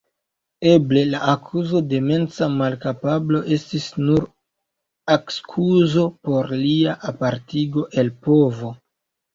[0.69, 4.27] Eble la akuzo de mensa malkapablo estis nur
[5.19, 8.79] akskuzo por lia apartigo el povo.